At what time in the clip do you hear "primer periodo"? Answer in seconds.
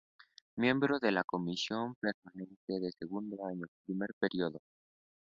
3.85-4.57